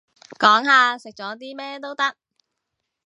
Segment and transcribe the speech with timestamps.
[0.39, 2.15] 講下食咗啲咩都得